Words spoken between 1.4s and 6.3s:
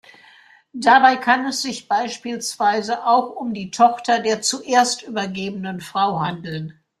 es sich beispielsweise auch um die Tochter der zuerst übergebenen Frau